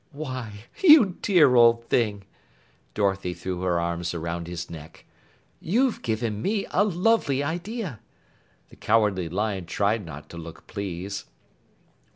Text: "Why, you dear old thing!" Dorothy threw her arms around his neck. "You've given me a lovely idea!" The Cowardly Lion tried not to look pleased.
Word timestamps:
"Why, 0.13 0.65
you 0.83 1.17
dear 1.21 1.53
old 1.53 1.85
thing!" 1.87 2.23
Dorothy 2.95 3.35
threw 3.35 3.61
her 3.61 3.79
arms 3.79 4.15
around 4.15 4.47
his 4.47 4.67
neck. 4.67 5.05
"You've 5.59 6.01
given 6.01 6.41
me 6.41 6.65
a 6.71 6.83
lovely 6.83 7.43
idea!" 7.43 7.99
The 8.69 8.77
Cowardly 8.77 9.29
Lion 9.29 9.67
tried 9.67 10.03
not 10.03 10.27
to 10.31 10.37
look 10.39 10.65
pleased. 10.65 11.27